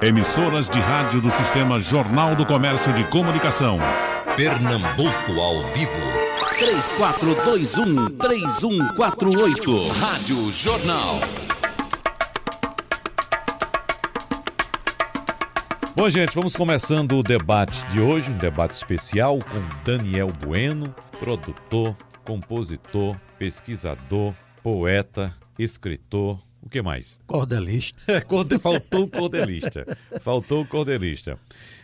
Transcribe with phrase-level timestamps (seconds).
[0.00, 3.78] Emissoras de rádio do Sistema Jornal do Comércio de Comunicação.
[4.36, 5.90] Pernambuco ao vivo.
[8.20, 9.88] 3421-3148.
[9.98, 11.18] Rádio Jornal.
[15.96, 21.96] Bom, gente, vamos começando o debate de hoje, um debate especial com Daniel Bueno, produtor,
[22.24, 24.32] compositor, pesquisador,
[24.62, 27.18] poeta, escritor, o que mais?
[27.26, 28.20] Cordelista.
[28.26, 28.58] Corde...
[28.58, 29.86] Faltou o cordelista.
[30.20, 31.38] Faltou o cordelista.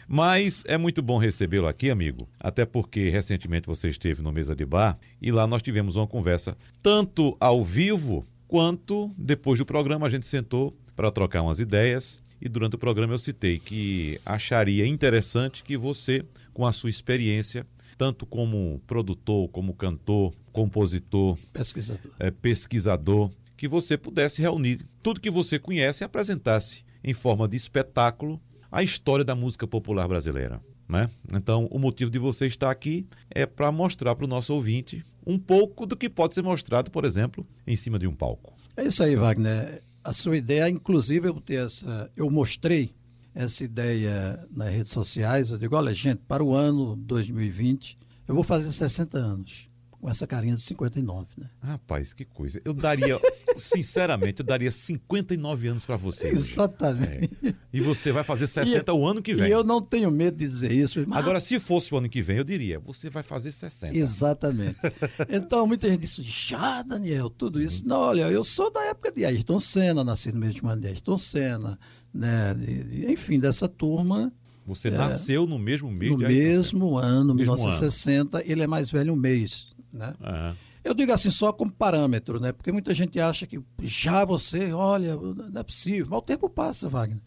[0.06, 4.64] Mas é muito bom recebê-lo aqui, amigo, até porque recentemente você esteve no Mesa de
[4.64, 10.10] Bar e lá nós tivemos uma conversa tanto ao vivo quanto depois do programa a
[10.10, 15.64] gente sentou para trocar umas ideias e durante o programa eu citei que acharia interessante
[15.64, 17.66] que você, com a sua experiência,
[17.96, 25.30] tanto como produtor, como cantor, compositor, pesquisador, é, pesquisador que você pudesse reunir tudo que
[25.30, 28.40] você conhece e apresentasse em forma de espetáculo
[28.70, 30.60] a história da música popular brasileira.
[30.88, 31.08] Né?
[31.32, 35.38] Então, o motivo de você estar aqui é para mostrar para o nosso ouvinte um
[35.38, 38.52] pouco do que pode ser mostrado, por exemplo, em cima de um palco.
[38.76, 39.82] É isso aí, Wagner.
[40.02, 42.92] A sua ideia, inclusive, eu, ter essa, eu mostrei
[43.34, 45.50] essa ideia nas redes sociais.
[45.50, 49.68] Eu digo: olha, gente, para o ano 2020, eu vou fazer 60 anos
[50.04, 51.48] com essa carinha de 59, né?
[51.62, 52.60] Rapaz, que coisa.
[52.62, 53.18] Eu daria,
[53.56, 56.28] sinceramente, eu daria 59 anos para você.
[56.28, 57.30] Exatamente.
[57.42, 57.54] É.
[57.72, 59.48] E você vai fazer 60 e, o ano que vem.
[59.48, 61.02] E eu não tenho medo de dizer isso.
[61.06, 61.18] Mas...
[61.18, 63.96] Agora, se fosse o ano que vem, eu diria, você vai fazer 60.
[63.96, 64.76] Exatamente.
[65.26, 67.80] então, muita gente disse, ah, Daniel, tudo isso.
[67.84, 67.88] Uhum.
[67.88, 71.16] Não, olha, eu sou da época de Ayrton Senna, nasci no mesmo ano de Ayrton
[71.16, 71.78] Senna,
[72.12, 72.52] né?
[72.52, 74.30] De, de, enfim, dessa turma
[74.66, 76.10] você é, nasceu no mesmo mês?
[76.10, 78.38] No mesmo ano, no 1960.
[78.38, 78.46] Ano.
[78.46, 79.73] Ele é mais velho um mês.
[79.94, 80.12] Né?
[80.20, 80.54] Uhum.
[80.82, 82.52] Eu digo assim só como parâmetro, né?
[82.52, 86.06] Porque muita gente acha que já você, olha, não é possível.
[86.10, 87.20] Mas o tempo passa, Wagner.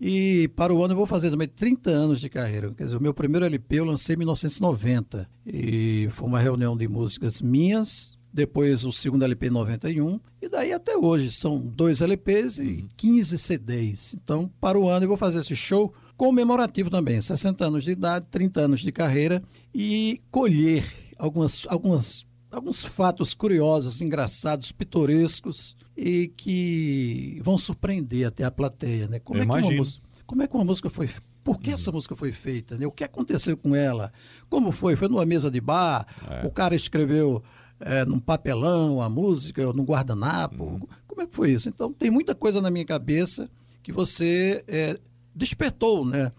[0.00, 2.72] E para o ano eu vou fazer também 30 anos de carreira.
[2.74, 5.28] Quer dizer, o meu primeiro LP eu lancei em 1990.
[5.46, 8.16] E foi uma reunião de músicas minhas.
[8.32, 10.20] Depois o segundo LP em 91.
[10.40, 11.32] E daí até hoje.
[11.32, 13.38] São dois LPs e 15 uhum.
[13.38, 14.14] CDs.
[14.14, 17.20] Então, para o ano eu vou fazer esse show comemorativo também.
[17.20, 19.42] 60 anos de idade, 30 anos de carreira.
[19.74, 20.84] E colher
[21.18, 29.18] algumas, algumas, alguns fatos curiosos, engraçados, pitorescos e que vão surpreender até a plateia, né?
[29.18, 31.08] Como, é que, uma música, como é que uma música foi
[31.46, 32.76] por que essa música foi feita?
[32.76, 32.88] Né?
[32.88, 34.12] O que aconteceu com ela?
[34.50, 34.96] Como foi?
[34.96, 36.04] Foi numa mesa de bar?
[36.28, 36.44] É.
[36.44, 37.40] O cara escreveu
[37.78, 40.64] é, num papelão a música, num guardanapo?
[40.64, 40.80] Uhum.
[41.06, 41.68] Como é que foi isso?
[41.68, 43.48] Então, tem muita coisa na minha cabeça
[43.80, 44.98] que você é,
[45.32, 46.32] despertou, né?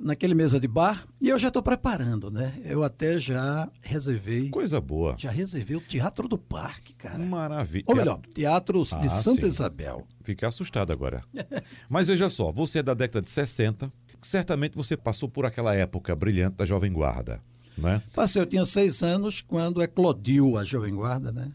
[0.00, 2.58] Naquele mesa de bar e eu já estou preparando, né?
[2.64, 4.48] Eu até já reservei.
[4.48, 5.14] Coisa boa.
[5.18, 7.18] Já reservei o Teatro do Parque, cara.
[7.18, 7.84] Maravilha.
[7.86, 9.48] Ou melhor, Teatro ah, de Santa sim.
[9.48, 10.06] Isabel.
[10.22, 11.22] Fiquei assustado agora.
[11.88, 16.16] Mas veja só, você é da década de 60, certamente você passou por aquela época
[16.16, 17.40] brilhante da Jovem Guarda.
[17.76, 18.02] Né?
[18.14, 21.50] Passei, eu tinha seis anos quando eclodiu a Jovem Guarda, né?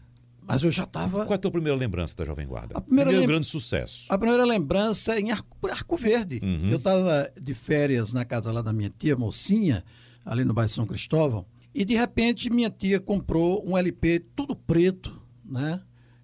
[0.46, 1.24] Mas eu já estava.
[1.24, 2.76] Qual é a tua primeira lembrança da Jovem Guarda?
[2.76, 3.26] A primeira Primeiro lem...
[3.28, 4.04] grande sucesso.
[4.08, 6.40] A primeira lembrança é em Arco, Arco Verde.
[6.42, 6.68] Uhum.
[6.68, 9.84] Eu estava de férias na casa lá da minha tia, Mocinha,
[10.24, 15.20] ali no bairro São Cristóvão, e de repente minha tia comprou um LP tudo preto,
[15.44, 15.80] né?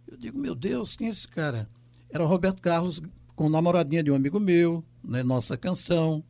[0.07, 1.69] Eu digo, meu Deus, quem é esse cara?
[2.11, 3.03] Era o Roberto Carlos
[3.35, 5.23] com namoradinha de um amigo meu, né?
[5.23, 6.23] Nossa canção,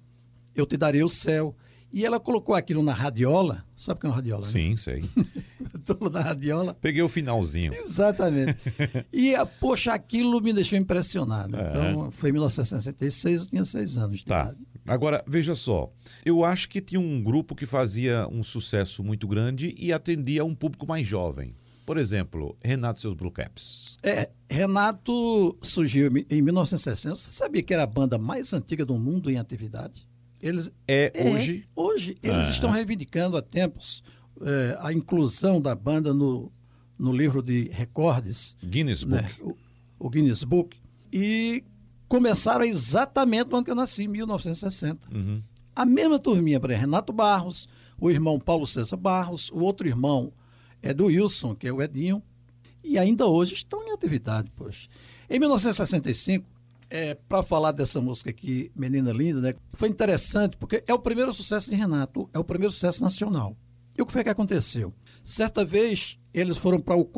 [0.54, 1.54] Eu Te Darei o Céu.
[1.92, 3.64] E ela colocou aquilo na radiola.
[3.76, 4.46] Sabe o que é uma radiola?
[4.46, 4.76] Sim, né?
[4.76, 5.04] sei.
[5.84, 6.74] Tudo na radiola.
[6.74, 7.74] Peguei o finalzinho.
[7.74, 8.72] Exatamente.
[9.12, 11.56] e, poxa, aquilo me deixou impressionado.
[11.56, 11.68] É.
[11.68, 14.42] Então, foi em 1966, eu tinha seis anos de tá.
[14.44, 14.58] idade.
[14.86, 15.92] Agora, veja só.
[16.24, 20.44] Eu acho que tinha um grupo que fazia um sucesso muito grande e atendia a
[20.44, 21.54] um público mais jovem.
[21.84, 23.98] Por exemplo, Renato e seus Blue Caps.
[24.02, 27.16] É, Renato surgiu em 1960.
[27.16, 30.06] Você sabia que era a banda mais antiga do mundo em atividade?
[30.42, 31.64] Eles, é, é hoje?
[31.74, 32.16] Hoje.
[32.22, 34.02] Eles estão reivindicando há tempos
[34.40, 36.50] é, a inclusão da banda no,
[36.98, 38.56] no livro de recordes.
[38.62, 39.30] Guinness né?
[39.38, 39.56] Book.
[39.98, 40.76] O, o, Guinness Book.
[41.12, 41.62] E
[42.08, 45.14] começaram exatamente no ano que eu nasci, em 1960.
[45.14, 45.42] Uhum.
[45.74, 47.68] A mesma turminha para Renato Barros,
[47.98, 50.32] o irmão Paulo César Barros, o outro irmão
[50.82, 52.22] é do Wilson, que é o Edinho,
[52.82, 54.88] e ainda hoje estão em atividade, poxa.
[55.30, 56.44] Em 1965,
[56.92, 59.54] é, para falar dessa música aqui, Menina Linda, né?
[59.72, 63.56] Foi interessante porque é o primeiro sucesso de Renato, é o primeiro sucesso nacional.
[63.96, 64.92] E o que foi que aconteceu?
[65.22, 67.10] Certa vez eles foram para o,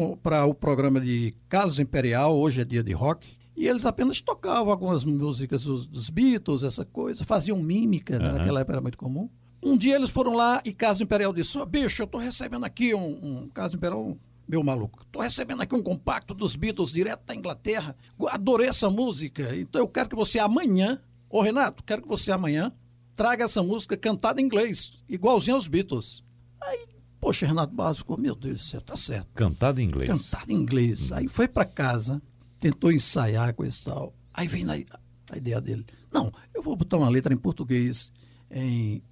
[0.49, 3.26] o programa de Carlos Imperial, hoje é dia de rock,
[3.56, 8.31] e eles apenas tocavam algumas músicas dos, dos Beatles, essa coisa, faziam mímica, né?
[8.31, 9.29] naquela época era muito comum.
[9.61, 12.94] Um dia eles foram lá e Carlos Imperial disse: oh, bicho, eu estou recebendo aqui
[12.94, 13.09] um,
[13.44, 17.96] um Carlos Imperial meu maluco, tô recebendo aqui um compacto dos Beatles direto da Inglaterra.
[18.29, 19.56] Adorei essa música.
[19.56, 21.00] Então eu quero que você amanhã
[21.35, 22.73] Ô Renato, quero que você amanhã
[23.17, 26.23] traga essa música cantada em inglês, igualzinho aos Beatles.
[26.61, 26.87] Aí,
[27.20, 29.31] poxa, Renato ficou, meu Deus do céu, tá certo.
[29.35, 30.08] Cantada em inglês.
[30.08, 31.11] Cantada em inglês.
[31.11, 32.23] Aí foi para casa,
[32.61, 34.14] tentou ensaiar com esse tal.
[34.32, 35.85] Aí vem na, a ideia dele.
[36.12, 38.12] Não, eu vou botar uma letra em português
[38.49, 39.02] em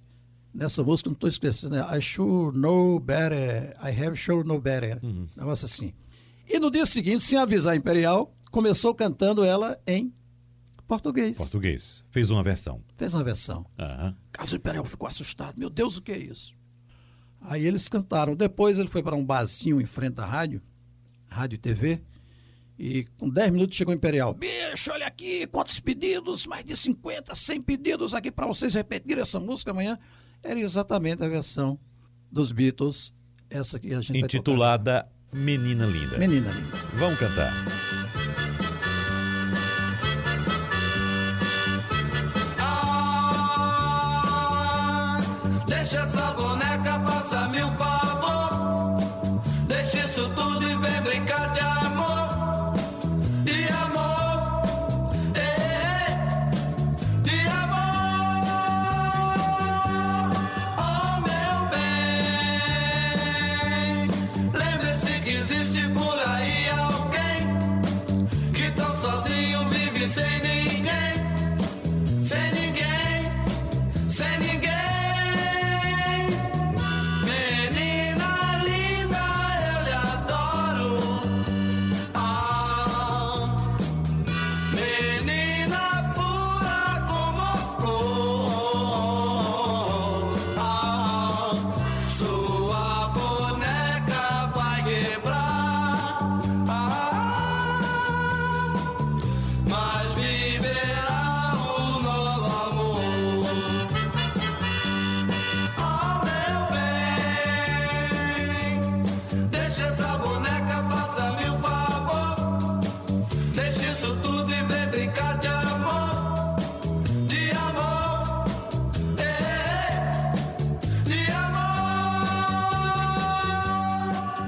[0.53, 1.97] nessa música, não estou esquecendo, né?
[1.97, 4.99] I sure know better, I have sure know better.
[5.03, 5.27] Uhum.
[5.35, 5.93] Negócio assim.
[6.47, 10.13] E no dia seguinte, sem avisar a Imperial, começou cantando ela em
[10.87, 11.37] português.
[11.37, 12.03] Português.
[12.11, 12.83] Fez uma versão.
[12.95, 13.65] Fez uma versão.
[13.79, 14.15] Uhum.
[14.31, 15.57] Carlos Imperial ficou assustado.
[15.57, 16.53] Meu Deus, o que é isso?
[17.41, 18.35] Aí eles cantaram.
[18.35, 20.61] Depois ele foi para um barzinho em frente à rádio,
[21.27, 22.01] rádio e TV,
[22.77, 24.33] e com 10 minutos chegou o Imperial.
[24.33, 26.45] Bicho, olha aqui, quantos pedidos?
[26.45, 29.99] Mais de 50, 100 pedidos aqui para vocês repetirem essa música amanhã.
[30.43, 31.79] Era exatamente a versão
[32.31, 33.13] dos Beatles,
[33.49, 36.17] essa que a gente Intitulada Menina Linda.
[36.17, 36.77] Menina Linda.
[36.95, 37.51] Vamos cantar.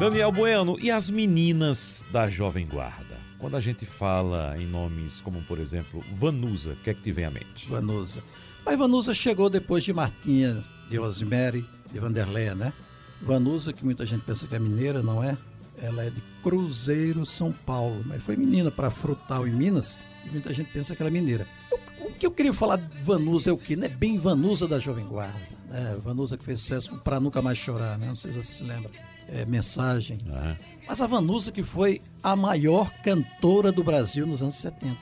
[0.06, 3.18] Daniel Bueno, e as meninas da Jovem Guarda?
[3.40, 7.12] Quando a gente fala em nomes como, por exemplo, Vanusa, o que é que te
[7.12, 7.68] vem à mente?
[7.68, 8.22] Vanusa.
[8.64, 12.72] Mas Vanusa chegou depois de Martinha, de Rosemary, de Vanderleia, né?
[13.20, 15.36] Vanusa, que muita gente pensa que é mineira, não é?
[15.80, 18.04] Ela é de Cruzeiro, São Paulo.
[18.06, 21.48] Mas foi menina para Frutal em Minas e muita gente pensa que ela é mineira.
[21.72, 23.76] O, o que eu queria falar de Vanusa é o quê?
[23.76, 25.34] Não é bem Vanusa da Jovem Guarda.
[25.68, 25.98] Né?
[26.04, 28.06] Vanusa que fez sucesso com Pra Nunca Mais Chorar, né?
[28.06, 28.92] Não sei se você se lembra.
[29.30, 30.20] É, mensagem.
[30.30, 30.56] Ah.
[30.88, 34.98] Mas a Vanusa que foi a maior cantora do Brasil nos anos 70.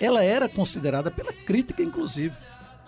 [0.00, 2.34] Ela era considerada pela crítica, inclusive.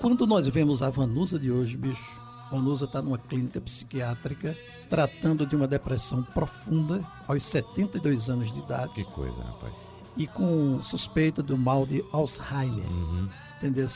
[0.01, 2.21] Quando nós vemos a Vanusa de hoje, bicho,
[2.51, 4.57] Vanusa está numa clínica psiquiátrica
[4.89, 9.73] tratando de uma depressão profunda aos 72 anos de idade Que coisa, rapaz.
[10.17, 12.85] e com suspeita do mal de Alzheimer.
[13.59, 13.87] Entendeu?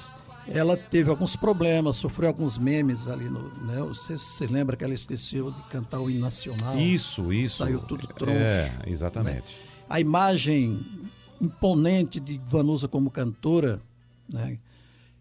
[0.46, 3.49] Ela teve alguns problemas, sofreu alguns memes ali no.
[3.64, 3.81] Né?
[3.81, 6.79] Você se lembra que ela esqueceu de cantar o hino nacional?
[6.79, 7.58] Isso, isso.
[7.58, 8.32] Saiu tudo troncho.
[8.32, 9.44] É, exatamente.
[9.88, 10.85] a imagem
[11.41, 13.81] imponente de Vanusa como cantora,
[14.29, 14.58] né?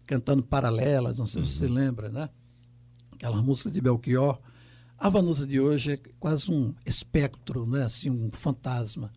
[0.06, 2.28] cantando paralelas, não sei se você lembra, né?
[3.12, 4.38] Aquela música de Belchior.
[4.98, 7.84] A Vanusa de hoje é quase um espectro, né?
[7.84, 9.10] assim, um fantasma.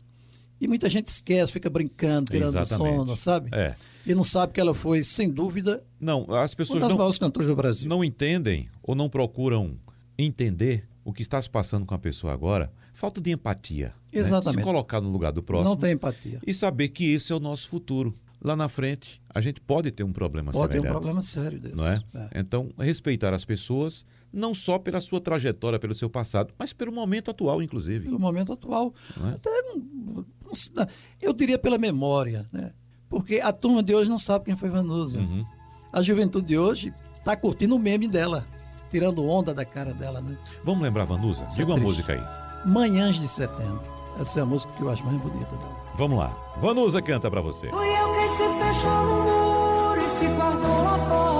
[0.60, 2.96] E muita gente esquece, fica brincando, tirando Exatamente.
[2.96, 3.50] sono, sabe?
[3.54, 3.76] É.
[4.08, 7.18] E não sabe que ela foi, sem dúvida, Não, as uma pessoas das não, maiores
[7.20, 7.90] cantoras do Brasil.
[7.90, 9.78] não entendem ou não procuram
[10.18, 12.72] entender o que está se passando com a pessoa agora.
[12.94, 13.88] Falta de empatia.
[13.88, 14.20] né?
[14.20, 14.58] Exatamente.
[14.60, 15.70] Se colocar no lugar do próximo.
[15.70, 16.40] Não tem empatia.
[16.46, 18.18] E saber que esse é o nosso futuro.
[18.40, 21.76] Lá na frente, a gente pode ter um problema Pode ter um problema sério desse.
[21.76, 22.04] não é?
[22.14, 22.40] É.
[22.40, 27.32] Então, respeitar as pessoas, não só pela sua trajetória, pelo seu passado, mas pelo momento
[27.32, 28.06] atual, inclusive.
[28.06, 28.94] pelo momento atual.
[29.18, 29.34] Não é?
[29.34, 29.50] Até
[31.22, 32.72] eu diria pela memória, né?
[33.10, 35.20] Porque a turma de hoje não sabe quem foi Vanusa.
[35.20, 35.46] Uhum.
[35.94, 38.46] A juventude de hoje está curtindo o meme dela,
[38.92, 40.36] tirando onda da cara dela, né?
[40.64, 41.46] Vamos lembrar, Vanusa?
[41.46, 41.88] Isso é Diga uma triste.
[41.88, 42.70] música aí.
[42.70, 43.82] Manhãs de Setembro.
[44.20, 45.78] Essa é a música que eu acho mais bonita dela.
[45.98, 46.32] Vamos lá.
[46.58, 47.70] Vanusa canta pra você.
[47.70, 51.37] Fui eu quem se fechou no muro e se guardou lá fora.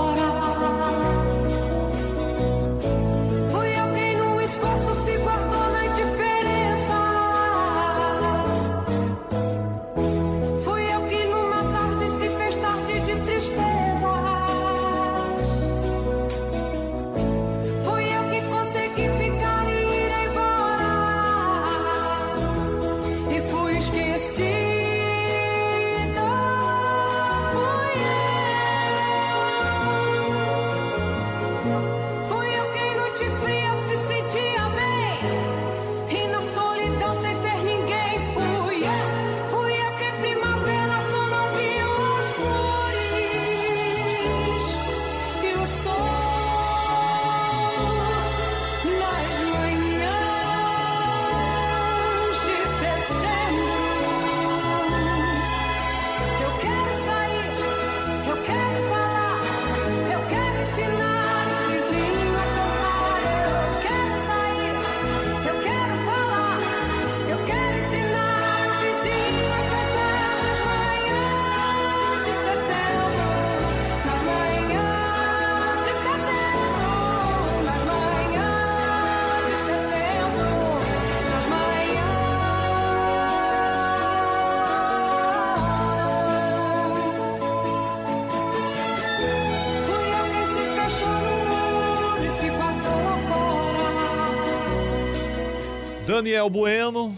[96.18, 97.16] Daniel Bueno,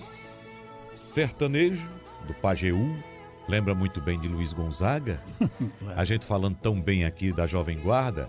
[1.02, 1.88] sertanejo
[2.26, 2.94] do Pajeú,
[3.48, 5.22] lembra muito bem de Luiz Gonzaga.
[5.96, 8.28] A gente falando tão bem aqui da Jovem Guarda,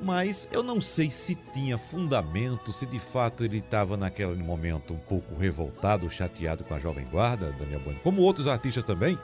[0.00, 4.98] mas eu não sei se tinha fundamento, se de fato ele estava naquele momento um
[4.98, 9.18] pouco revoltado, chateado com a Jovem Guarda, Daniel Bueno, como outros artistas também,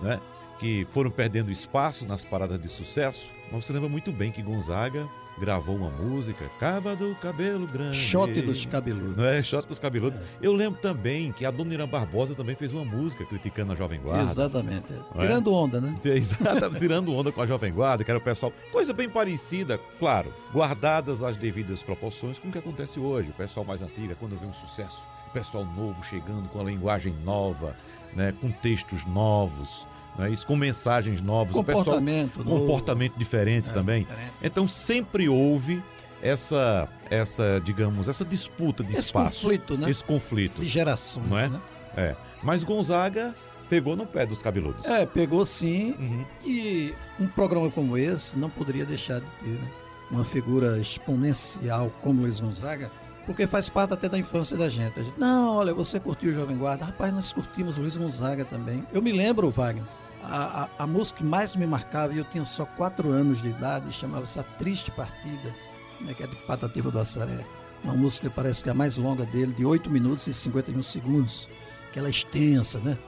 [0.00, 0.18] né?
[0.58, 3.30] Que foram perdendo espaço nas paradas de sucesso.
[3.52, 5.06] Mas você lembra muito bem que Gonzaga
[5.38, 7.96] gravou uma música, Caba do Cabelo Grande.
[7.96, 9.16] Shot dos cabeludos.
[9.16, 9.42] Não é?
[9.42, 10.20] Shot dos cabeludos.
[10.42, 14.00] Eu lembro também que a Dona Irã Barbosa também fez uma música criticando a Jovem
[14.00, 14.30] Guarda.
[14.30, 14.92] Exatamente.
[14.92, 15.20] É?
[15.20, 15.94] Tirando onda, né?
[16.04, 18.52] Exato, tirando onda com a Jovem Guarda, que era o pessoal.
[18.72, 23.30] Coisa bem parecida, claro, guardadas as devidas proporções com o que acontece hoje.
[23.30, 26.64] O pessoal mais antigo, é quando vê um sucesso, o pessoal novo chegando com a
[26.64, 27.74] linguagem nova,
[28.14, 29.86] né, com textos novos.
[30.18, 30.44] Não é isso?
[30.46, 34.02] Com mensagens novas, o pessoal- Comportamento comportamento diferente É, também.
[34.02, 34.32] diferente.
[34.42, 35.80] Então sempre houve
[36.20, 39.88] essa, essa, digamos, essa disputa de Esse espaço, conflito, né?
[39.90, 41.48] esse conflito, De gerações, não é?
[41.48, 41.60] né?
[41.96, 42.16] É.
[42.42, 43.32] Mas Gonzaga
[43.70, 44.84] pegou no pé dos cabeludos.
[44.84, 45.94] É, pegou sim.
[45.98, 46.24] Uhum.
[46.44, 49.68] E um programa como esse não poderia deixar de ter, né?
[50.10, 52.90] Uma figura exponencial como Luiz Gonzaga,
[53.26, 54.98] porque faz parte até da infância da gente.
[54.98, 56.86] A gente, não, olha, você curtiu o Jovem Guarda.
[56.86, 58.84] Rapaz, nós curtimos Luiz Gonzaga também.
[58.92, 59.84] Eu me lembro, Wagner,
[60.22, 63.92] a, a, música que mais me marcava, e eu tinha só quatro anos de idade,
[63.92, 65.54] chamava-se A Triste Partida,
[66.00, 67.44] né, que é de Patativa do Assaré.
[67.84, 70.82] Uma música que parece que é a mais longa dele, de 8 minutos e 51
[70.82, 71.48] segundos.
[71.92, 72.98] Que ela é extensa, né?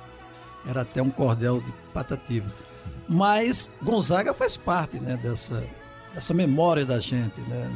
[0.67, 2.51] Era até um cordel de Patativa.
[3.09, 5.65] Mas Gonzaga faz parte né, dessa,
[6.15, 7.71] dessa memória da gente, né?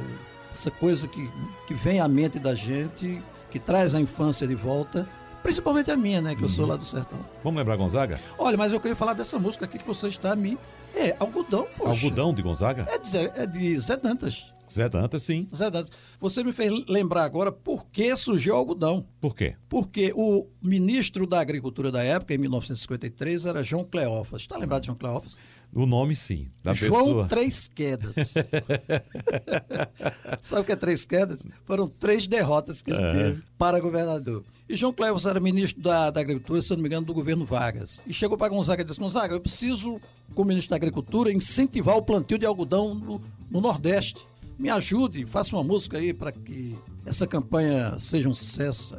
[0.51, 1.29] Essa coisa que,
[1.67, 5.07] que vem à mente da gente, que traz a infância de volta,
[5.45, 6.35] principalmente a minha, né?
[6.35, 7.21] Que eu sou lá do sertão.
[7.45, 8.19] Vamos lembrar Gonzaga?
[8.37, 10.59] Olha, mas eu queria falar dessa música aqui que você está me.
[10.97, 11.91] É, algodão, poxa.
[12.07, 12.89] Algodão de Gonzaga?
[12.91, 14.51] É de Zé, é de Zé Dantas.
[14.73, 15.47] Zé Dantas, sim.
[15.55, 15.91] Zé Dantas.
[16.19, 19.07] Você me fez lembrar agora por que surgiu o algodão.
[19.21, 19.55] Por quê?
[19.69, 24.43] Porque o ministro da Agricultura da época, em 1953, era João Cleófas.
[24.43, 25.37] Está lembrado de João Cleófas?
[25.73, 26.49] O nome, sim.
[26.63, 27.27] Da João pessoa.
[27.29, 28.35] Três Quedas.
[30.41, 31.47] Sabe o que é Três Quedas?
[31.65, 33.13] Foram três derrotas que ele É.
[33.13, 34.43] teve para governador.
[34.69, 38.01] E João Cleófas era ministro da, da Agricultura, se não me engano, do governo Vargas.
[38.07, 40.01] E chegou para Gonzaga e disse: Gonzaga, eu preciso,
[40.35, 44.21] como ministro da Agricultura, incentivar o plantio de algodão no, no Nordeste.
[44.59, 48.97] Me ajude, faça uma música aí para que essa campanha seja um sucesso.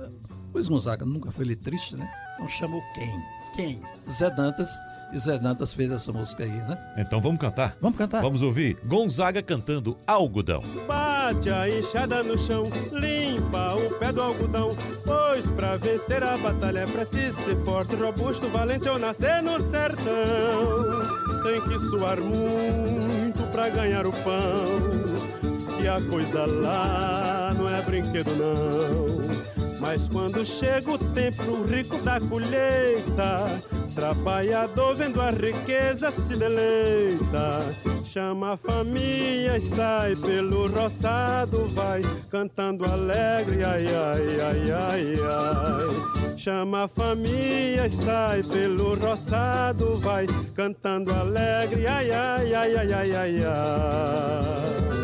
[0.53, 2.09] Luiz Gonzaga nunca foi letrista, né?
[2.35, 3.23] Então chamou quem?
[3.55, 3.81] Quem?
[4.09, 4.69] Zé Dantas.
[5.15, 6.77] E Zé Dantas fez essa música aí, né?
[6.97, 7.77] Então vamos cantar?
[7.79, 8.21] Vamos cantar?
[8.21, 10.59] Vamos ouvir Gonzaga cantando Algodão.
[10.85, 14.75] Bate a enxada no chão, limpa o pé do algodão.
[15.05, 21.43] Pois pra vencer a batalha é preciso ser forte, robusto, valente ou nascer no sertão.
[21.43, 25.77] Tem que suar muito pra ganhar o pão.
[25.77, 29.79] Que a coisa lá não é brinquedo não.
[29.79, 33.61] Mas quando chega o tempo rico da colheita,
[33.95, 37.61] trabalhador vendo a riqueza se deleita.
[38.03, 46.37] Chama a família e sai pelo roçado, vai cantando alegre, ai, ai, ai, ai, ai.
[46.37, 53.15] Chama a família e sai pelo roçado, vai cantando alegre, ai, ai, ai, ai, ai,
[53.15, 54.94] ai, ai.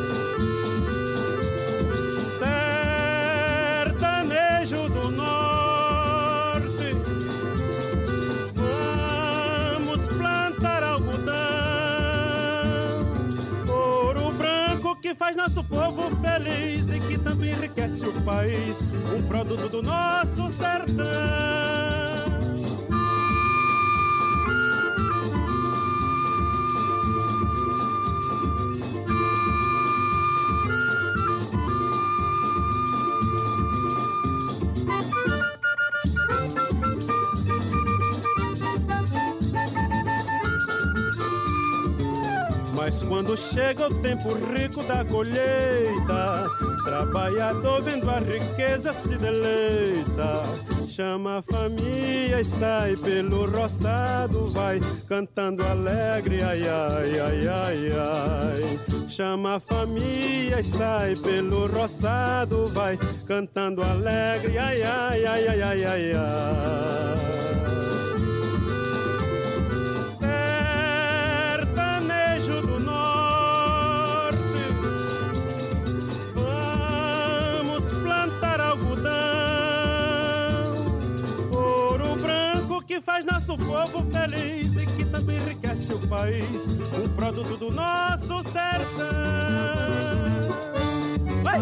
[15.21, 18.81] Faz nosso povo feliz e que tanto enriquece o país,
[19.15, 21.90] um produto do nosso sertão.
[42.83, 46.47] Mas quando chega o tempo rico da colheita,
[46.83, 50.41] trabalhador vendo a riqueza se deleita.
[50.89, 59.07] Chama a família e sai pelo roçado, vai cantando alegre, ai, ai, ai, ai, ai.
[59.07, 62.97] Chama a família e sai pelo roçado, vai
[63.27, 67.60] cantando alegre, ai, ai, ai, ai, ai, ai, ai.
[83.01, 86.67] Que faz nosso povo feliz e que tanto enriquece o país,
[87.03, 89.07] um produto do nosso sertão.
[91.41, 91.59] Vai!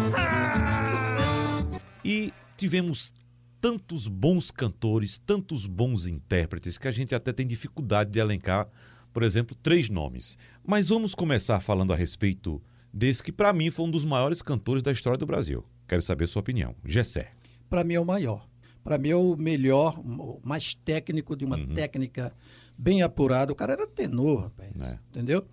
[2.04, 3.14] E tivemos
[3.60, 8.68] tantos bons cantores, tantos bons intérpretes, que a gente até tem dificuldade de elencar,
[9.12, 10.36] por exemplo, três nomes.
[10.62, 14.82] Mas vamos começar falando a respeito desse que, para mim, foi um dos maiores cantores
[14.82, 15.64] da história do Brasil.
[15.88, 16.74] Quero saber sua opinião.
[16.84, 17.32] Gessé.
[17.68, 18.49] Para mim é o maior.
[18.82, 22.32] Para mim é o melhor, o mais técnico, de uma técnica
[22.76, 23.52] bem apurada.
[23.52, 24.80] O cara era tenor, rapaz.
[24.80, 24.98] É.
[25.10, 25.46] Entendeu?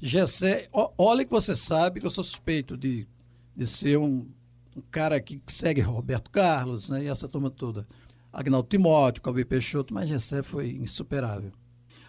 [0.00, 3.06] Gessé, olha que você sabe que eu sou suspeito de,
[3.54, 4.26] de ser um,
[4.74, 7.04] um cara que segue Roberto Carlos, né?
[7.04, 7.86] E essa turma toda.
[8.32, 11.52] Agnaldo Timóteo, Calvi Peixoto, mas Gessé foi insuperável.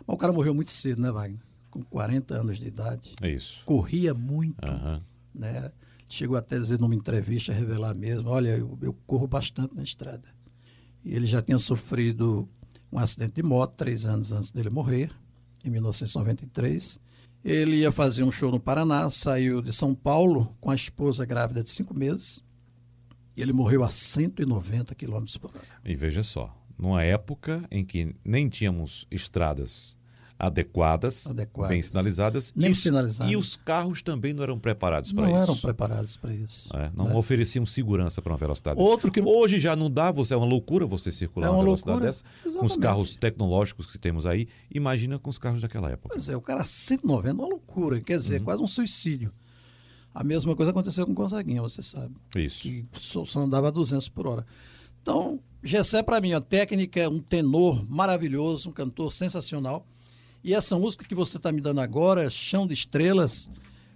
[0.08, 1.42] Mas o cara morreu muito cedo, né, Wagner?
[1.70, 3.16] Com 40 anos de idade.
[3.22, 3.62] É isso.
[3.66, 5.02] Corria muito Aham.
[5.34, 5.72] né?
[6.08, 10.28] Chegou até a dizer numa entrevista, revelar mesmo, olha, eu, eu corro bastante na estrada.
[11.06, 12.48] Ele já tinha sofrido
[12.92, 15.12] um acidente de moto três anos antes dele morrer,
[15.64, 17.00] em 1993.
[17.44, 21.64] Ele ia fazer um show no Paraná, saiu de São Paulo com a esposa grávida
[21.64, 22.44] de cinco meses.
[23.36, 25.66] E ele morreu a 190 km por hora.
[25.84, 29.98] E veja só, numa época em que nem tínhamos estradas
[30.42, 31.70] adequadas, Adequadas.
[31.70, 33.32] bem sinalizadas, Nem e os, sinalizadas.
[33.32, 35.40] e os carros também não eram preparados para Não isso.
[35.44, 36.76] eram preparados para isso.
[36.76, 37.16] É, não né?
[37.16, 38.82] ofereciam segurança para uma velocidade.
[38.82, 41.64] Outro que Hoje já não dá, você é uma loucura você circular É uma uma
[41.66, 42.80] velocidade loucura, dessa, com os exatamente.
[42.80, 44.48] carros tecnológicos que temos aí.
[44.74, 46.10] Imagina com os carros daquela época.
[46.12, 49.32] Pois é, o cara 190, uma loucura, quer dizer, quase um suicídio.
[50.14, 52.64] A mesma coisa aconteceu com o Gonzaguinha, você sabe, Isso.
[52.64, 54.46] que só, só andava a 200 por hora.
[55.02, 59.86] Então, Gessé para mim, a técnica é um tenor maravilhoso, um cantor sensacional.
[60.44, 63.50] E essa música que você está me dando agora, Chão de Estrelas,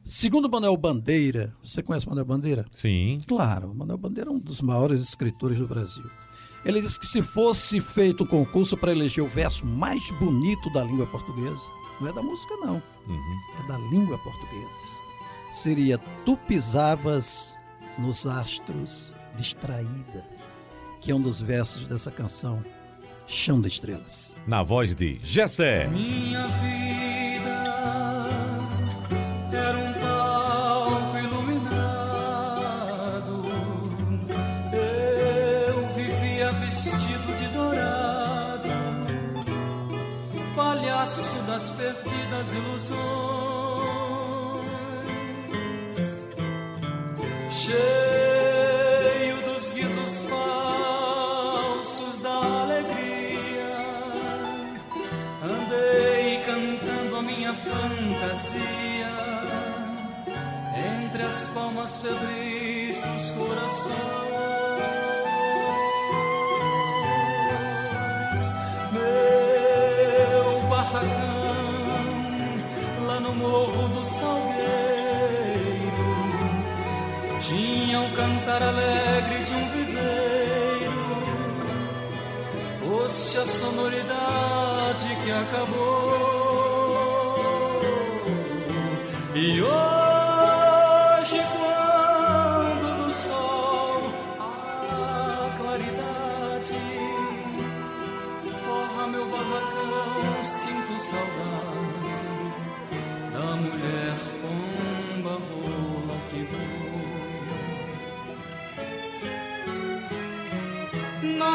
[0.04, 2.66] segundo Manuel Bandeira, você conhece Manuel Bandeira?
[2.72, 3.20] Sim.
[3.28, 6.04] Claro, Manuel Bandeira é um dos maiores escritores do Brasil.
[6.64, 10.84] Ele disse que se fosse feito um concurso para eleger o verso mais bonito da
[10.84, 11.62] língua portuguesa,
[12.02, 13.40] não é da música não, Uhum.
[13.64, 15.00] é da língua portuguesa,
[15.52, 17.56] seria Tu pisavas
[18.00, 20.28] nos astros distraída,
[21.02, 22.64] que é um dos versos dessa canção,
[23.28, 24.36] Chão de Estrelas.
[24.48, 25.88] Na voz de Gessé.
[25.88, 27.25] Minha vida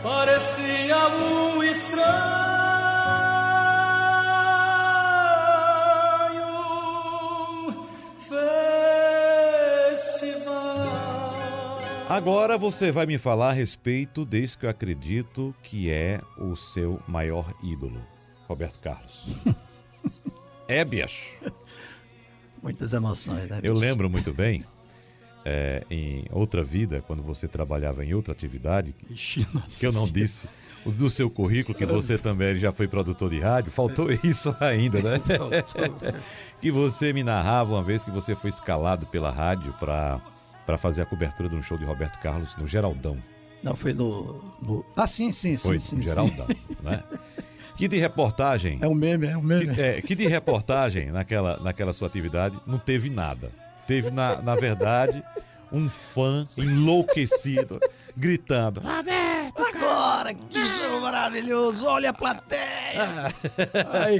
[0.02, 2.35] parecia um estranho
[12.16, 16.98] Agora você vai me falar a respeito desse que eu acredito que é o seu
[17.06, 18.00] maior ídolo,
[18.48, 19.36] Roberto Carlos.
[20.66, 21.26] é, bicho.
[22.62, 23.60] Muitas emoções, né?
[23.62, 23.84] Eu bicho?
[23.84, 24.64] lembro muito bem,
[25.44, 29.46] é, em outra vida, quando você trabalhava em outra atividade, Ixi,
[29.78, 30.48] que eu não disse,
[30.86, 35.02] o do seu currículo, que você também já foi produtor de rádio, faltou isso ainda,
[35.02, 35.20] né?
[36.62, 40.18] que você me narrava uma vez que você foi escalado pela rádio para
[40.66, 43.16] para fazer a cobertura de um show de Roberto Carlos no Geraldão.
[43.62, 45.66] Não, foi no, no- Ah, sim, sim, sim.
[45.68, 46.08] Foi sim, no sim.
[46.08, 46.46] Geraldão,
[46.82, 47.02] né?
[47.76, 49.74] Que de reportagem, É um meme, é um meme.
[49.74, 53.50] que, é, que de reportagem naquela, naquela sua atividade não teve nada.
[53.86, 55.22] Teve, na, na verdade,
[55.70, 57.78] um fã enlouquecido,
[58.16, 58.80] gritando.
[58.80, 59.62] Roberto!
[59.62, 61.84] Agora, que show maravilhoso!
[61.86, 63.32] Olha a plateia!
[63.92, 64.18] aí,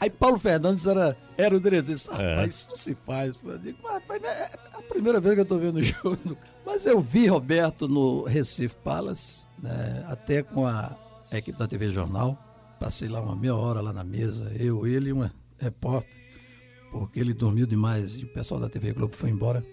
[0.00, 1.92] aí Paulo Fernandes era, era o diretor.
[1.92, 2.12] Disse, É.
[2.34, 3.36] rapaz, isso não se faz.
[3.36, 6.36] pô." Eu digo, mas, rapaz, é a primeira vez que eu tô vendo o jogo.
[6.64, 10.96] Mas eu vi Roberto no Recife Palace, né, até com a
[11.30, 12.36] a equipe da TV Jornal.
[12.78, 16.12] Passei lá uma meia hora lá na mesa, eu, ele e uma repórter,
[16.90, 19.64] porque ele dormiu demais e o pessoal da TV Globo foi embora.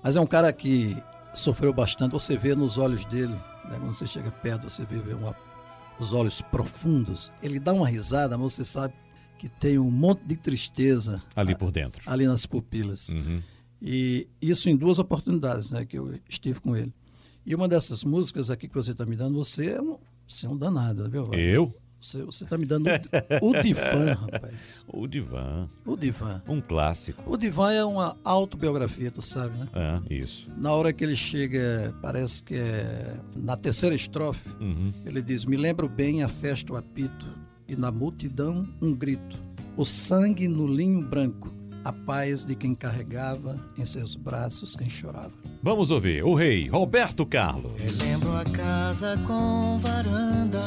[0.00, 0.96] Mas é um cara que
[1.38, 5.34] sofreu bastante, você vê nos olhos dele, né, quando você chega perto, você vê uma-
[5.98, 7.32] os olhos profundos.
[7.42, 8.94] Ele dá uma risada, mas você sabe
[9.38, 12.02] que tem um monte de tristeza Ali por dentro.
[12.06, 13.08] ali nas pupilas.
[13.10, 13.42] Uhum.
[13.80, 16.92] E isso em duas oportunidades né, que eu estive com ele.
[17.44, 20.48] E uma dessas músicas aqui que você está me dando, você é um, você é
[20.48, 21.32] um danado, viu?
[21.34, 21.74] Eu?
[22.00, 22.86] Você está me dando
[23.40, 24.84] o, o divã, rapaz.
[24.86, 25.66] O Divã.
[25.84, 26.42] O divã.
[26.46, 27.22] Um clássico.
[27.26, 29.66] O divã é uma autobiografia, tu sabe, né?
[29.74, 30.48] É, isso.
[30.56, 34.92] Na hora que ele chega, parece que é na terceira estrofe, Uhum.
[35.04, 37.26] ele diz: Me lembro bem a festa, o apito,
[37.66, 39.36] e na multidão um grito.
[39.76, 41.52] O sangue no linho branco,
[41.84, 45.32] a paz de quem carregava em seus braços quem chorava.
[45.62, 47.72] Vamos ouvir o rei Roberto Carlos.
[47.80, 50.60] Relembro a casa com varanda,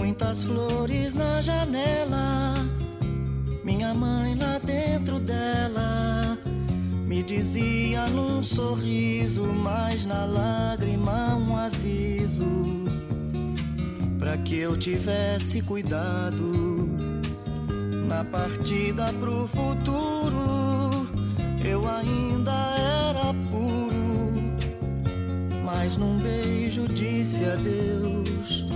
[0.00, 2.54] muitas flores na janela.
[3.62, 6.38] Minha mãe lá dentro dela
[7.06, 12.48] me dizia num sorriso, mas na lágrima um aviso
[14.18, 16.88] para que eu tivesse cuidado
[18.08, 21.06] na partida pro futuro.
[21.62, 22.52] Eu ainda
[23.12, 24.00] era puro
[25.62, 28.66] mas num beijo disse adeus.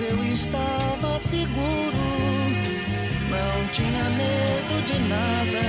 [0.00, 1.98] Eu estava seguro.
[3.30, 5.62] Não tinha medo de nada,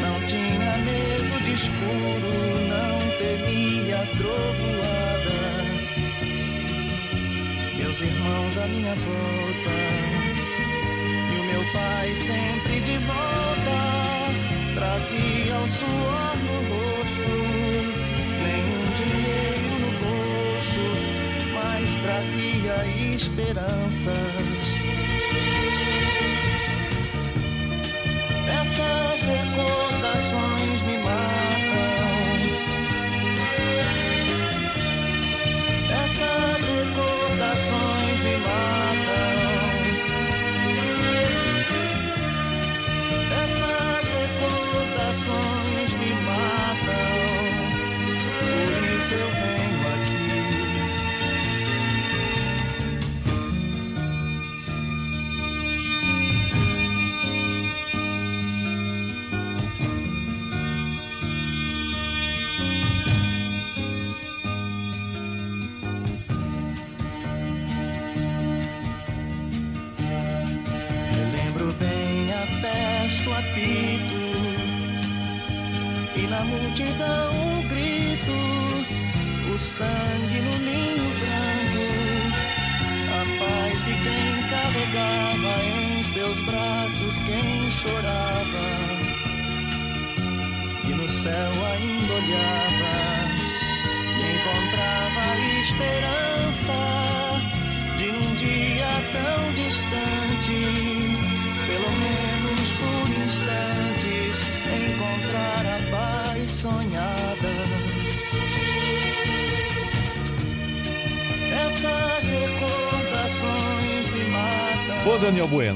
[0.00, 2.32] não tinha medo de escuro,
[2.68, 5.40] não temia trovoada.
[7.76, 9.70] Meus irmãos à minha volta,
[11.30, 13.78] e o meu pai sempre de volta,
[14.74, 16.73] trazia o suor no rosto,
[22.24, 24.14] trazia esperanças.
[28.60, 29.83] Essas recordações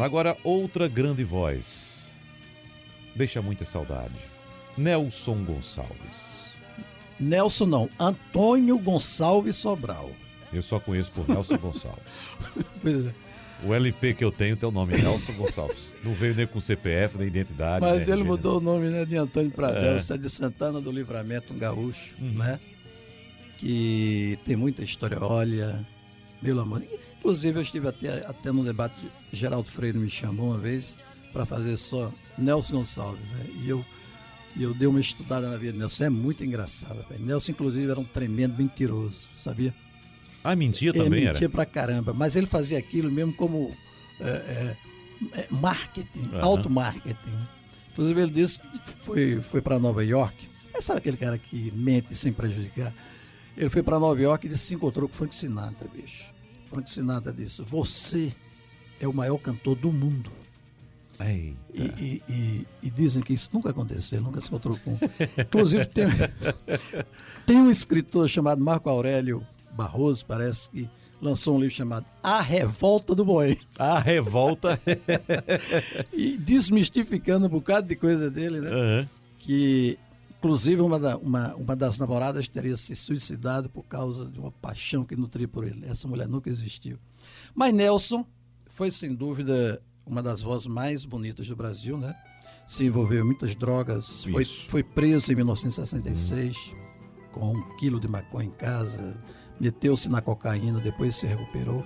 [0.02, 2.10] Agora outra grande voz.
[3.14, 4.14] Deixa muita saudade.
[4.76, 6.52] Nelson Gonçalves.
[7.18, 10.10] Nelson não, Antônio Gonçalves Sobral.
[10.52, 12.02] Eu só conheço por Nelson Gonçalves.
[12.80, 13.14] Pois é.
[13.64, 15.96] O LP que eu tenho tem o nome Nelson Gonçalves.
[16.04, 17.80] Não veio nem com CPF, nem identidade.
[17.80, 19.96] Mas nem ele RG, mudou o nome né, de Antônio Pradel, É.
[19.96, 22.60] isso é de Santana do Livramento, um gaúcho, né?
[23.58, 25.84] Que tem muita história, olha,
[26.40, 26.82] meu amor.
[27.18, 30.96] Inclusive, eu estive até, até no debate, Geraldo Freire me chamou uma vez
[31.32, 33.46] para fazer só Nelson Gonçalves, né?
[33.62, 33.84] E eu,
[34.58, 37.24] eu dei uma estudada na vida de Nelson, é muito engraçado, velho.
[37.24, 39.74] Nelson, inclusive, era um tremendo mentiroso, sabia?
[40.44, 41.48] Ah, mentia Ele também mentia era?
[41.48, 43.76] pra caramba, mas ele fazia aquilo mesmo como
[44.20, 44.76] é, é,
[45.40, 46.44] é, marketing, Aham.
[46.44, 47.38] auto-marketing.
[47.92, 50.48] Inclusive ele disse que foi, foi para Nova York.
[50.72, 52.94] Mas sabe aquele cara que mente sem prejudicar?
[53.56, 56.24] Ele foi para Nova York e disse, se encontrou com Frank Sinatra, bicho.
[56.70, 58.32] Frank Sinatra disse, você
[59.00, 60.30] é o maior cantor do mundo.
[61.74, 64.96] E, e- e- e dizem que isso nunca aconteceu, nunca se encontrou com.
[65.36, 66.06] Inclusive, tem,
[67.44, 70.88] tem um escritor chamado Marco Aurélio Barroso, parece, que
[71.20, 73.58] lançou um livro chamado A Revolta do Boêmio.
[73.78, 74.78] A revolta.
[76.12, 78.70] E desmistificando um bocado de coisa dele, né?
[78.70, 79.08] Aham.
[79.40, 79.98] Que,
[80.38, 85.04] inclusive, uma, da- uma, uma das namoradas teria se suicidado por causa de uma paixão
[85.04, 85.84] que nutria por ele.
[85.86, 86.98] Essa mulher nunca existiu.
[87.54, 88.24] Mas Nelson
[88.66, 92.14] foi, sem dúvida, uma das vozes mais bonitas do Brasil, né?
[92.66, 94.66] Se envolveu em muitas drogas, foi, Isso.
[94.68, 96.74] foi preso em 1966
[97.32, 99.16] com um quilo de maconha em casa,
[99.60, 101.84] meteu-se na cocaína, depois se recuperou.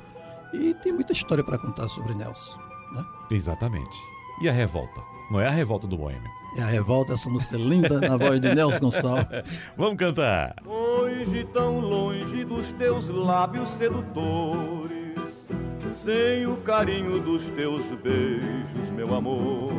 [0.53, 2.59] E tem muita história para contar sobre Nelson,
[2.93, 3.05] né?
[3.31, 3.97] Exatamente.
[4.43, 5.01] E a revolta?
[5.31, 6.29] Não é a revolta do Boêmio.
[6.57, 9.71] E a revolta, essa música linda na voz de Nelson Gonçalves.
[9.79, 10.57] Vamos cantar.
[10.67, 15.47] Hoje tão longe dos teus lábios sedutores,
[15.91, 19.73] sem o carinho dos teus beijos, meu amor.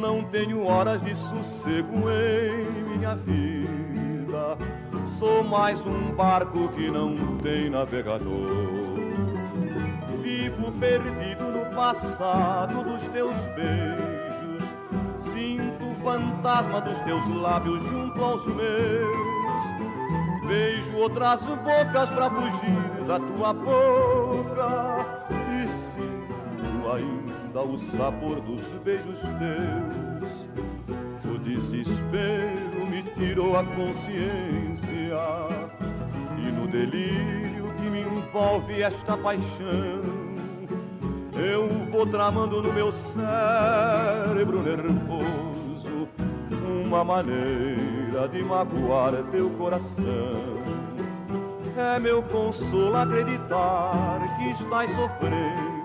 [0.00, 4.56] Não tenho horas de sossego em minha vida.
[5.18, 8.89] Sou mais um barco que não tem navegador.
[10.30, 14.62] Vivo perdido no passado dos teus beijos.
[15.18, 19.66] Sinto o fantasma dos teus lábios junto aos meus.
[20.46, 25.26] Vejo outras bocas pra fugir da tua boca.
[25.50, 30.30] E sinto ainda o sabor dos beijos teus.
[31.24, 35.18] O desespero me tirou a consciência.
[36.38, 37.49] E no delírio
[37.90, 40.02] me envolve esta paixão.
[41.34, 46.08] Eu vou tramando no meu cérebro nervoso
[46.86, 50.60] uma maneira de magoar teu coração.
[51.76, 55.80] É meu consolo acreditar que estás sofrendo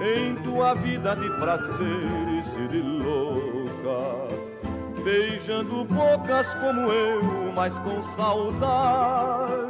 [0.00, 4.28] em tua vida de prazeres e de louca.
[5.02, 9.67] Beijando bocas como eu, mas com saudade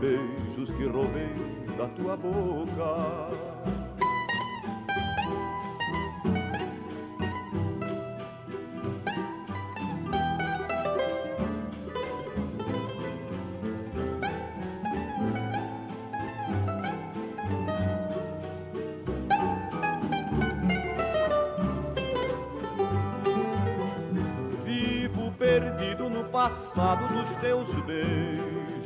[0.00, 1.34] beijos que roubei
[1.76, 3.28] da tua boca.
[24.64, 28.79] Vivo perdido no passado dos teus beijos.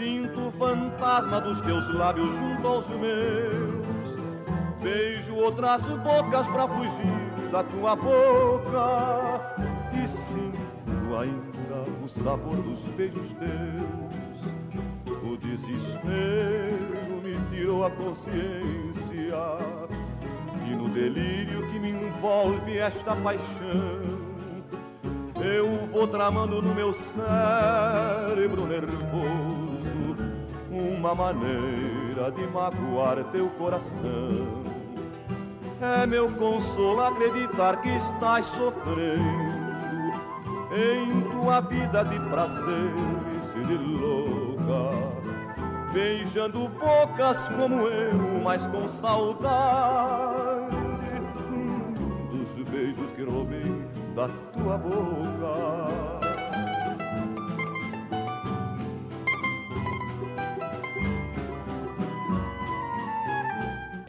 [0.00, 4.16] Sinto o fantasma dos teus lábios junto aos meus.
[4.82, 9.58] Beijo outras bocas pra fugir da tua boca.
[9.92, 15.22] E sinto ainda o sabor dos beijos teus.
[15.22, 18.40] O desespero me tirou a consciência.
[20.66, 24.18] E no delírio que me envolve esta paixão,
[25.44, 29.69] eu vou tramando no meu cérebro nervoso
[30.80, 34.64] uma maneira de magoar teu coração.
[35.80, 39.60] É meu consolo acreditar que estás sofrendo
[40.72, 44.90] em tua vida de prazeres e de louca.
[45.92, 50.76] Beijando bocas como eu, mas com saudade
[52.30, 56.29] dos beijos que roubei da tua boca.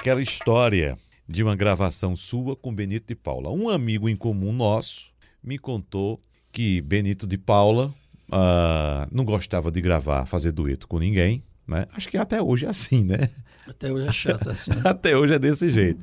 [0.01, 3.51] Aquela história de uma gravação sua com Benito de Paula.
[3.51, 5.11] Um amigo em comum nosso
[5.43, 6.19] me contou
[6.51, 7.93] que Benito de Paula
[8.31, 11.43] ah, não gostava de gravar, fazer dueto com ninguém.
[11.67, 11.85] Né?
[11.93, 13.29] Acho que até hoje é assim, né?
[13.69, 14.71] Até hoje é chato assim.
[14.83, 16.01] Até hoje é desse jeito.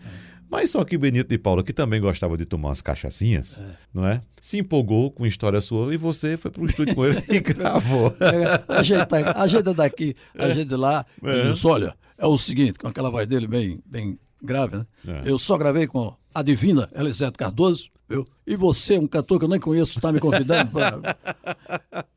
[0.51, 3.61] Mas só que Benito de Paula, que também gostava de tomar umas cachaçinhas,
[3.93, 4.21] não é?
[4.41, 8.15] Se empolgou com a história sua e você foi pro estúdio com ele e gravou.
[8.19, 11.05] É, ajeita, ajeita daqui, ajeita lá.
[11.23, 11.39] É.
[11.39, 14.87] Ele disse, olha, é o seguinte, com aquela voz dele bem, bem grave, né?
[15.07, 15.31] É.
[15.31, 18.27] Eu só gravei com a divina Elisete Cardoso, viu?
[18.47, 21.17] E você, um cantor que eu nem conheço, está me convidando para...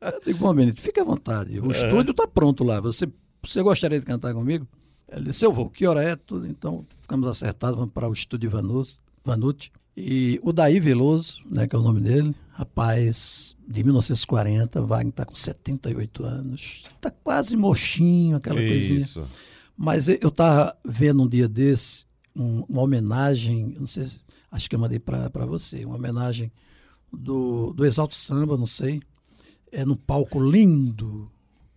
[0.00, 1.58] Eu digo, bom, Benito, fique à vontade.
[1.58, 1.60] É.
[1.60, 2.80] O estúdio está pronto lá.
[2.80, 3.06] Você,
[3.42, 4.66] você gostaria de cantar comigo?
[5.10, 5.68] Ele disse, eu vou.
[5.68, 6.16] Que hora é?
[6.16, 6.46] Tudo.
[6.46, 9.70] Então, ficamos acertados, vamos para o estúdio Vanucci.
[9.94, 15.26] E o Daí Veloso, né, que é o nome dele, rapaz, de 1940, Wagner está
[15.26, 16.84] com 78 anos.
[16.94, 19.00] Está quase mochinho, aquela coisinha.
[19.00, 19.22] Isso.
[19.76, 24.20] Mas eu estava vendo um dia desse um- uma homenagem, não sei, se-
[24.50, 26.50] acho que eu mandei para você, uma homenagem
[27.12, 29.02] do, do Exalto Samba, não sei,
[29.70, 31.30] é num palco lindo,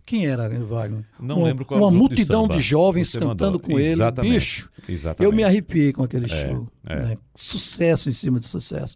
[0.05, 1.03] Quem era Wagner?
[1.19, 3.59] Não uma, lembro qual Uma grupo de multidão samba de, jovens cantando mandou.
[3.59, 3.89] com ele.
[3.89, 5.31] Exatamente, Bicho, exatamente.
[5.31, 6.67] eu me arrepiei com aquele É, show.
[6.85, 6.95] é.
[7.03, 7.17] né?
[7.33, 8.95] Sucesso em cima de sucesso.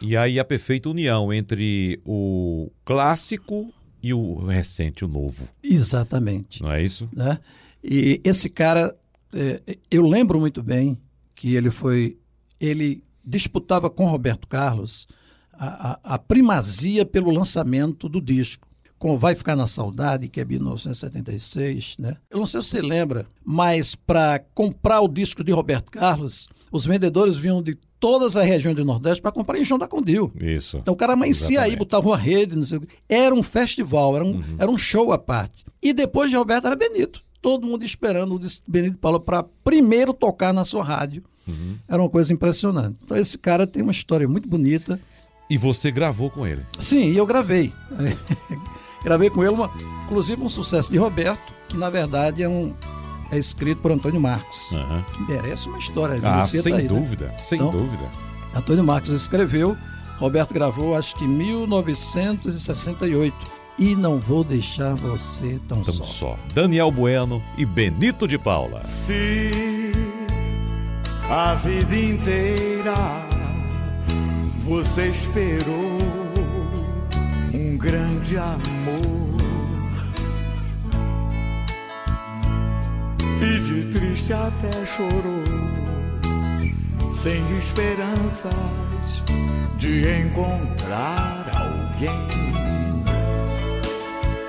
[0.00, 5.48] E aí a perfeita união entre o clássico e o recente, o novo.
[5.62, 6.62] Exatamente.
[6.62, 7.08] Não é isso?
[7.12, 7.38] né?
[7.82, 8.94] E esse cara,
[9.32, 10.98] é, eu lembro muito bem
[11.34, 12.18] que ele foi,
[12.60, 15.06] ele disputava com Roberto Carlos
[15.52, 18.67] a, a- a primazia pelo lançamento do disco.
[18.98, 22.16] Com Vai Ficar na Saudade, que é 1976, né?
[22.30, 26.84] Eu não sei se você lembra, mas para comprar o disco de Roberto Carlos, os
[26.84, 30.32] vendedores vinham de todas as regiões do Nordeste para comprar em João da Condil.
[30.40, 30.78] Isso.
[30.78, 32.88] Então o cara amanhecia aí, botava uma rede, não sei o quê.
[33.08, 34.56] Era um festival, era um, Uhum.
[34.58, 35.64] era um show à parte.
[35.82, 37.22] E depois de Roberto era Benito.
[37.40, 41.22] Todo mundo esperando o Benito Paula para primeiro tocar na sua rádio.
[41.46, 41.76] Uhum.
[41.88, 42.96] Era uma coisa impressionante.
[43.04, 45.00] Então esse cara tem uma história muito bonita.
[45.48, 46.62] E você gravou com ele.
[46.78, 47.72] Sim, e eu gravei.
[49.02, 49.70] gravei com ele, uma,
[50.04, 52.72] inclusive um sucesso de Roberto, que na verdade é um
[53.30, 54.72] é escrito por Antônio Marcos.
[54.72, 55.04] Aham.
[55.14, 56.18] Que merece uma história.
[56.22, 56.88] Ah, merecia sem tá aí, né?
[56.88, 58.08] dúvida, sem Então, dúvida.
[58.54, 59.76] Antônio Marcos escreveu,
[60.18, 63.36] Roberto gravou, acho que em 1968.
[63.78, 66.04] E não vou deixar você tão Tamo só.
[66.04, 66.36] só.
[66.52, 68.82] Daniel Bueno e Benito de Paula.
[68.82, 69.92] Se
[71.30, 72.94] a vida inteira
[74.64, 75.87] você esperou
[77.78, 79.38] grande amor
[83.40, 85.44] e de triste até chorou,
[87.12, 88.52] sem esperanças
[89.78, 92.28] de encontrar alguém.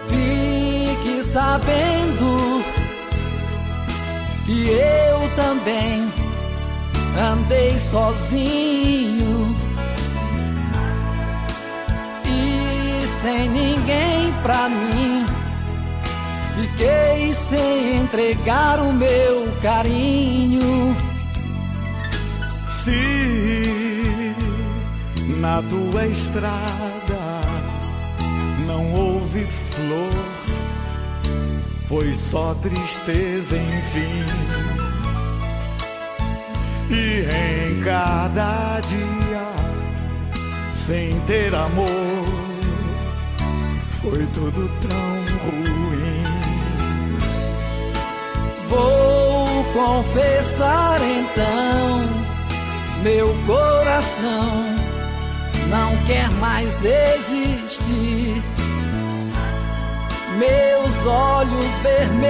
[0.09, 2.63] Fique sabendo
[4.45, 6.11] que eu também
[7.31, 9.68] andei sozinho
[13.21, 15.25] sem ninguém pra mim.
[16.55, 20.95] Fiquei sem entregar o meu carinho.
[22.71, 24.33] Se
[25.37, 27.41] na tua estrada
[28.65, 30.13] não houve flor,
[31.83, 34.25] foi só tristeza, enfim.
[36.89, 39.53] E em cada dia,
[40.73, 42.48] sem ter amor,
[44.01, 46.23] foi tudo tão ruim.
[48.69, 52.09] Vou confessar então,
[53.03, 54.75] meu coração
[55.69, 58.41] não quer mais existir.
[60.37, 62.29] Meus olhos vermelhos,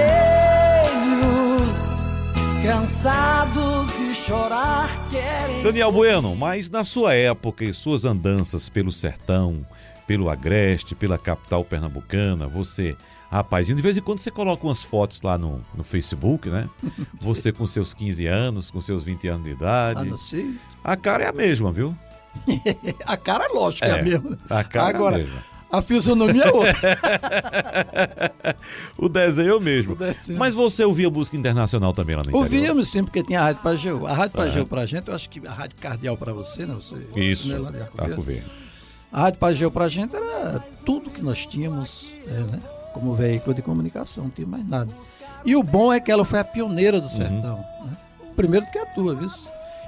[2.64, 5.62] cansados de chorar, querem.
[5.62, 9.64] Daniel Bueno, mas na sua época e suas andanças pelo sertão,
[10.10, 12.96] pelo Agreste, pela capital pernambucana, você,
[13.30, 16.68] rapazinho, de vez em quando você coloca umas fotos lá no, no Facebook, né?
[17.20, 20.00] Você com seus 15 anos, com seus 20 anos de idade.
[20.00, 20.52] Ah, não sei.
[20.82, 21.96] A cara é a mesma, viu?
[23.06, 24.36] A cara, lógico, é, É, a mesma.
[24.50, 25.44] a cara é a Agora, mesma.
[25.70, 26.98] a fisionomia é outra.
[28.98, 29.94] O desenho é o mesmo.
[29.94, 30.36] Desenho.
[30.40, 32.42] Mas você ouvia música internacional também lá no interior?
[32.42, 34.06] Ouvíamos sim, porque tinha a Rádio Pageu.
[34.08, 34.64] A Rádio É.
[34.64, 36.74] Pra gente, eu acho que a Rádio Cardeal pra você, né?
[36.74, 38.42] Você, Isso, né, Arco Verde.
[39.12, 42.60] A Rádio Pageu pra gente era tudo que nós tínhamos, é, né?
[42.94, 44.92] Como veículo de comunicação, não tinha mais nada.
[45.44, 47.56] E o bom é que ela foi a pioneira do sertão.
[47.84, 47.92] né?
[48.36, 49.28] Primeiro que a tua, viu?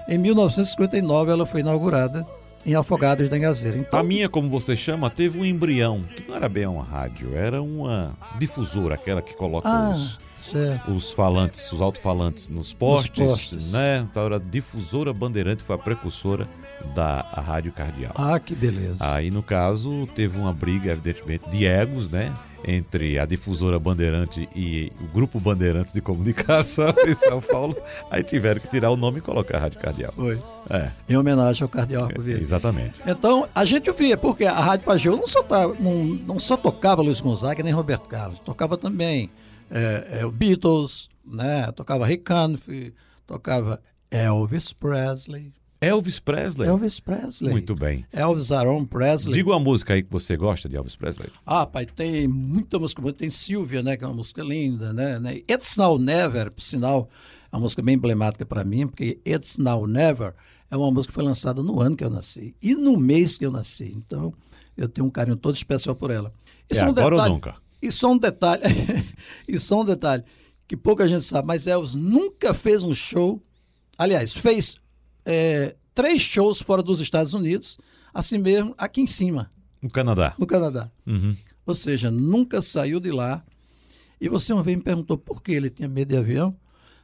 [0.08, 2.26] Em 1959 ela foi inaugurada
[2.64, 3.76] em Afogados da Engazeira.
[3.76, 7.34] Então, A minha, como você chama, teve um embrião, que não era bem uma rádio,
[7.36, 10.18] era uma difusora, aquela que coloca Ah, os,
[10.88, 13.72] os falantes, os alto-falantes nos postes, postes.
[13.72, 14.06] né?
[14.08, 16.46] Então era a difusora Bandeirante, foi a precursora
[16.94, 18.12] da Rádio Cardeal.
[18.16, 18.98] Ah, que beleza.
[19.14, 22.32] Aí, no caso, teve uma briga, evidentemente, de egos, né?
[22.64, 27.76] Entre a difusora Bandeirante e o Grupo Bandeirantes de Comunicação em São Paulo.
[28.10, 30.12] Aí tiveram que tirar o nome e colocar a Rádio Cardeal.
[30.12, 30.38] Foi.
[30.70, 32.42] É, Em homenagem ao Cardeal Arco Verde.
[32.42, 32.94] exatamente.
[33.04, 37.02] Então, a gente ouvia, porque a Rádio Pageu não só, tá- não, não só tocava
[37.02, 39.28] Luiz Gonzaga nem Roberto Carlos, tocava também
[39.68, 41.70] é, é, o Beatles, né?
[41.72, 42.94] tocava Rick Canfield,
[43.26, 45.52] tocava Elvis Presley.
[45.82, 46.68] Elvis Presley.
[46.68, 47.50] Elvis Presley.
[47.50, 48.06] Muito bem.
[48.12, 49.34] Elvis Aaron Presley.
[49.34, 51.28] Diga uma música aí que você gosta de Elvis Presley.
[51.44, 53.12] Ah, pai, tem muita música boa.
[53.12, 53.96] Tem Silvia, né?
[53.96, 55.18] Que é uma música linda, né?
[55.18, 55.42] né?
[55.50, 57.10] It's Now Never, por sinal,
[57.50, 60.34] é uma música bem emblemática para mim, porque It's Now Never
[60.70, 63.44] é uma música que foi lançada no ano que eu nasci e no mês que
[63.44, 63.92] eu nasci.
[63.92, 64.32] Então,
[64.76, 66.32] eu tenho um carinho todo especial por ela.
[66.70, 67.56] É um agora ou detalhe, nunca?
[67.82, 68.62] E só um detalhe,
[69.48, 70.22] e só um detalhe,
[70.68, 73.42] que pouca gente sabe, mas Elvis nunca fez um show,
[73.98, 74.76] aliás, fez
[75.24, 77.78] é, três shows fora dos Estados Unidos,
[78.12, 79.50] assim mesmo, aqui em cima,
[79.80, 80.34] No Canadá.
[80.38, 80.90] no Canadá.
[81.06, 81.36] Uhum.
[81.66, 83.44] Ou seja, nunca saiu de lá.
[84.20, 86.56] E você uma vez me perguntou por que ele tinha medo de avião.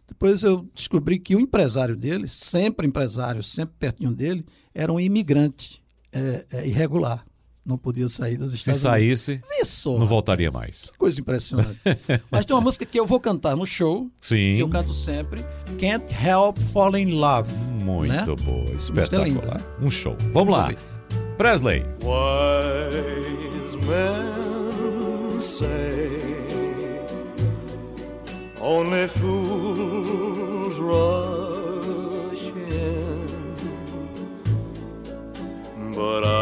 [0.07, 4.45] Depois eu descobri que o empresário dele, sempre empresário, sempre pertinho dele,
[4.75, 7.25] era um imigrante é, é, irregular.
[7.69, 9.49] Não podia sair dos Se Estados saísse, Unidos.
[9.59, 10.91] Vê só, não voltaria mais.
[10.97, 11.79] Coisa impressionante.
[12.31, 14.57] Mas tem uma música que eu vou cantar no show, que Sim.
[14.59, 15.45] eu canto sempre,
[15.79, 17.53] Can't Help Falling in Love.
[17.85, 18.25] Muito né?
[18.43, 19.61] boa, música é linda, espetacular.
[19.61, 19.67] né?
[19.83, 20.17] Um show.
[20.33, 20.63] Vamos lá.
[20.65, 20.79] ouvir.
[21.37, 21.85] Presley.
[22.03, 26.09] Wise men say
[28.61, 33.27] only fools rush in,
[35.95, 36.38] but I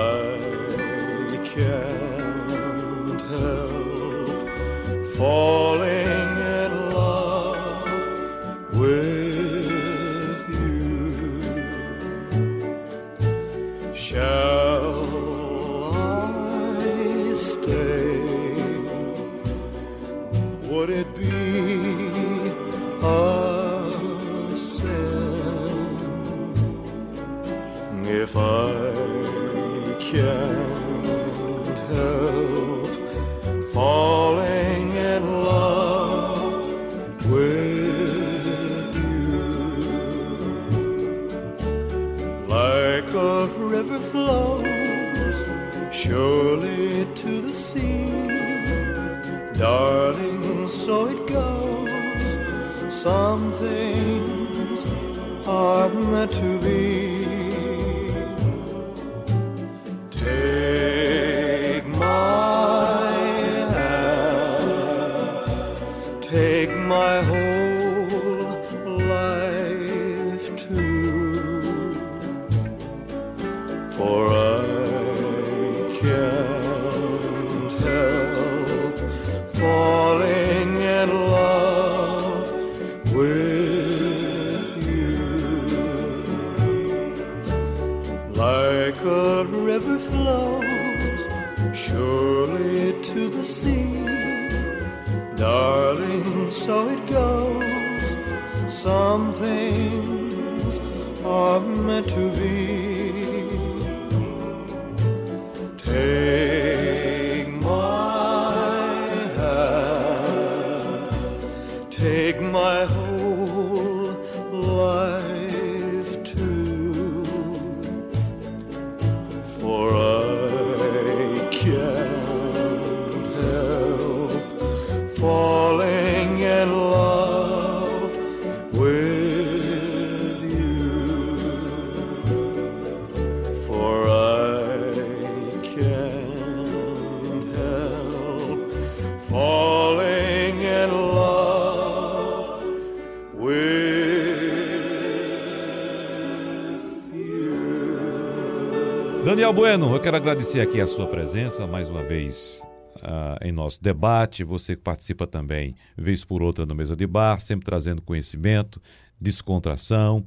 [149.47, 152.61] Daniel Bueno, eu quero agradecer aqui a sua presença mais uma vez
[153.01, 154.42] ah, em nosso debate.
[154.42, 158.82] Você que participa também, vez por outra, no Mesa de Bar, sempre trazendo conhecimento,
[159.20, 160.26] descontração,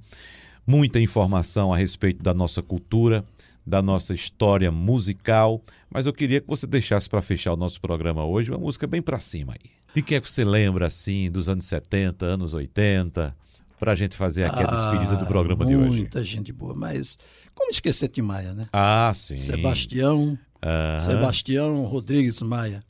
[0.66, 3.22] muita informação a respeito da nossa cultura,
[3.68, 5.62] da nossa história musical.
[5.90, 9.02] Mas eu queria que você deixasse para fechar o nosso programa hoje uma música bem
[9.02, 9.72] para cima aí.
[9.94, 13.36] De que é que você lembra, assim, dos anos 70, anos 80,
[13.80, 15.86] para a gente fazer aqui a despedida do programa de hoje?
[15.88, 17.18] Ah, Muita gente boa, mas
[17.56, 18.68] como esquecer Tim Maia, né?
[18.74, 19.36] Ah, sim.
[19.38, 21.00] Sebastião, Aham.
[21.00, 22.84] Sebastião Rodrigues Maia.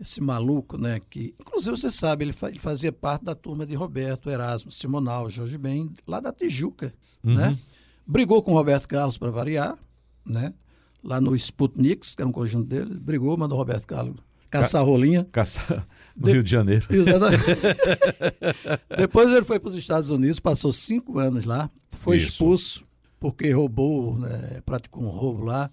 [0.00, 1.00] Esse maluco, né?
[1.08, 5.30] Que, inclusive, você sabe, ele, fa- ele fazia parte da turma de Roberto, Erasmo, Simonal,
[5.30, 7.34] Jorge Ben, lá da Tijuca, Uhum.
[7.34, 7.56] né?
[8.04, 9.78] Brigou com o Roberto Carlos para variar,
[10.26, 10.52] né?
[11.04, 14.16] Lá no Sputniks, que era um conjunto dele, brigou, mandou Roberto Carlos
[14.60, 15.26] caçar rolinha.
[15.32, 15.84] Caça...
[16.14, 16.84] No De- Rio de Janeiro.
[16.90, 17.42] Exatamente.
[18.98, 22.28] Depois ele foi para os Estados Unidos, passou cinco anos lá, foi Isso.
[22.28, 22.84] expulso
[23.18, 25.70] porque roubou, né, praticou um roubo lá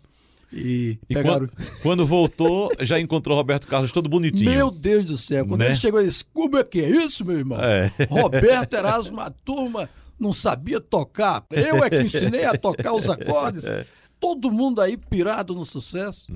[0.53, 1.39] e, E pegaram.
[1.47, 1.51] quando,
[1.81, 4.49] quando voltou, já encontrou Roberto Carlos todo bonitinho.
[4.49, 5.65] Meu Deus do céu, quando Né?
[5.67, 7.59] ele chegou, ele disse: Como é que é isso, meu irmão?
[7.61, 7.91] É.
[8.09, 11.45] Roberto Erasmo, a turma não sabia tocar.
[11.51, 13.65] Eu é que ensinei a tocar os acordes.
[14.21, 16.27] Todo mundo aí pirado no sucesso.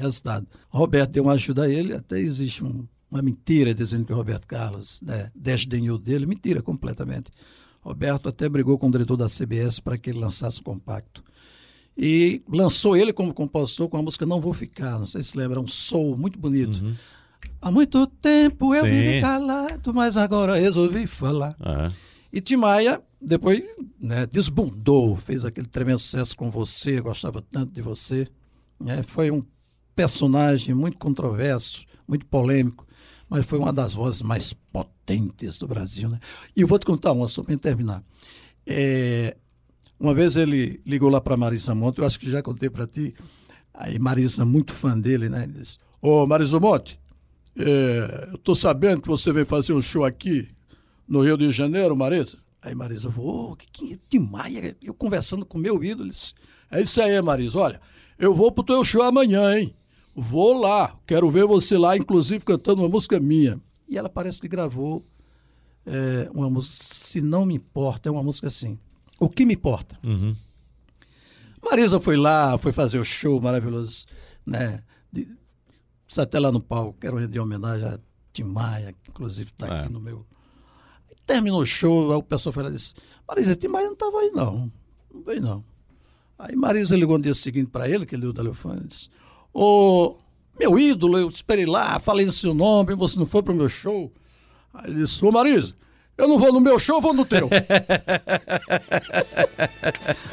[0.00, 0.46] Resultado.
[0.68, 4.46] Roberto deu uma ajuda a ele, até existe um- uma mentira dizendo que o Roberto
[4.46, 6.26] Carlos né, desdenhou dele.
[6.26, 7.30] Mentira, completamente.
[7.82, 11.22] Roberto até brigou com o diretor da CBS para que ele lançasse o compacto.
[11.96, 14.98] E lançou ele como compositor com a música Não Vou Ficar.
[14.98, 16.96] Não sei se lembra, um soul muito bonito.
[17.60, 18.90] Há muito tempo eu Sim.
[18.90, 21.56] vivi calado, mas agora resolvi falar.
[21.60, 21.90] Ah,
[22.32, 23.64] E Tim Maia, depois,
[23.98, 28.28] né, desbundou, fez aquele tremendo sucesso com você, gostava tanto de você.
[28.78, 29.02] né?
[29.02, 29.42] Foi um
[29.94, 32.86] personagem muito controverso, muito polêmico.
[33.28, 36.08] mas foi uma das vozes mais potentes do Brasil.
[36.08, 36.18] Né?
[36.56, 38.02] E eu vou te contar uma, só para terminar.
[38.66, 39.36] É,
[39.98, 43.14] uma vez ele ligou lá para Marisa Monte, eu acho que já contei para ti.
[43.72, 45.44] Aí Marisa, muito fã dele, né?
[45.44, 46.98] Ele disse: Ô Marisa Monte,
[47.58, 50.48] é, eu tô sabendo que você vem fazer um show aqui
[51.06, 52.38] no Rio de Janeiro, Marisa.
[52.62, 54.74] Aí Marisa falou: Ô, que, que demais.
[54.82, 56.08] Eu conversando com meu ídolo.
[56.08, 56.34] disse,
[56.70, 57.58] É isso aí, Marisa.
[57.58, 57.80] Olha,
[58.18, 59.74] eu vou pro teu show amanhã, hein?
[60.22, 63.58] Vou lá, quero ver você lá, inclusive cantando uma música minha.
[63.88, 65.02] E ela parece que gravou
[65.86, 68.78] é, uma música, se não me importa, é uma música assim.
[69.18, 69.98] O que me importa?
[70.04, 70.36] Uhum.
[71.62, 74.04] Marisa foi lá, foi fazer o show maravilhoso,
[74.44, 74.82] né?
[75.10, 75.26] De,
[76.18, 77.98] até lá no palco, quero render homenagem a
[78.32, 79.80] Tim Maia, que inclusive está É.
[79.84, 80.26] aqui no meu.
[81.24, 82.94] Terminou o show, aí o pessoal foi lá e disse:
[83.26, 84.70] Marisa, Tim Maia não estava aí, não.
[85.12, 85.64] Não veio, não.
[86.38, 89.08] Aí Marisa ligou no dia seguinte para ele, que ele deu o telefone, e disse:
[89.52, 90.16] Ô,
[90.58, 93.56] meu ídolo, eu te esperei lá, falei no seu nome, você não foi para o
[93.56, 94.12] meu show.
[94.72, 95.74] Aí ele disse: Ô, Marisa,
[96.16, 97.48] eu não vou no meu show, vou no teu.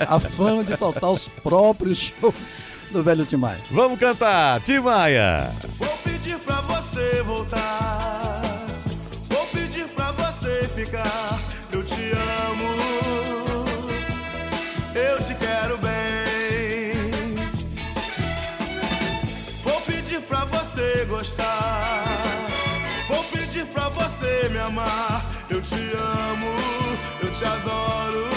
[0.08, 2.36] A fama de faltar os próprios shows
[2.92, 3.60] do velho Tim Maia.
[3.72, 5.52] Vamos cantar, Tim Maia.
[5.78, 8.42] Vou pedir pra você voltar.
[9.30, 11.27] Vou pedir pra você ficar.
[21.28, 22.48] Gostar.
[23.08, 25.26] Vou pedir pra você me amar.
[25.50, 26.98] Eu te amo.
[27.22, 28.37] Eu te adoro.